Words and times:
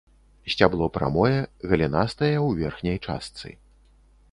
Сцябло 0.53 0.87
прамое, 0.95 1.41
галінастае 1.73 2.31
ў 2.31 2.49
верхняй 2.65 2.97
частцы. 3.07 3.47